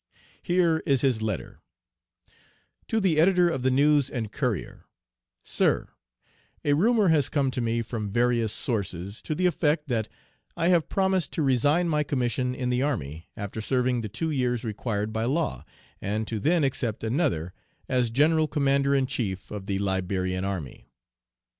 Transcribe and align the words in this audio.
Here 0.41 0.81
is 0.87 1.01
his 1.01 1.21
letter: 1.21 1.59
To 2.87 2.99
the 2.99 3.19
Editor 3.19 3.49
of 3.49 3.61
The 3.61 3.69
News 3.69 4.09
and 4.09 4.31
Courier: 4.31 4.85
"'SIR: 5.43 5.89
A 6.65 6.73
rumor 6.73 7.09
has 7.09 7.29
come 7.29 7.51
to 7.51 7.61
me 7.61 7.83
from 7.83 8.09
various 8.09 8.51
sources, 8.51 9.21
to 9.21 9.35
the 9.35 9.45
effect 9.45 9.89
that 9.89 10.07
I 10.57 10.69
have 10.69 10.89
promised 10.89 11.31
to 11.33 11.43
resign 11.43 11.87
my 11.87 12.01
commission 12.01 12.55
in 12.55 12.71
the 12.71 12.81
army 12.81 13.29
after 13.37 13.61
serving 13.61 14.01
the 14.01 14.09
two 14.09 14.31
years 14.31 14.63
required 14.63 15.13
by 15.13 15.25
law, 15.25 15.63
and 16.01 16.27
to 16.29 16.39
then 16.39 16.63
accept 16.63 17.03
another 17.03 17.53
as 17.87 18.09
General 18.09 18.47
Commander 18.47 18.95
in 18.95 19.05
Chief 19.05 19.51
of 19.51 19.67
the 19.67 19.77
Liberian 19.77 20.43
Army. 20.43 20.89